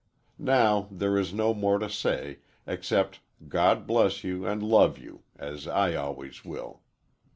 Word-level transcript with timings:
Now, 0.39 0.87
there 0.89 1.15
is 1.15 1.31
no 1.31 1.53
more 1.53 1.77
to 1.77 1.87
say 1.87 2.39
except 2.65 3.19
God 3.47 3.85
bless 3.85 4.23
you 4.23 4.47
and 4.47 4.63
love 4.63 4.97
you, 4.97 5.21
as 5.37 5.67
I 5.67 5.93
always 5.93 6.43
will." 6.43 6.81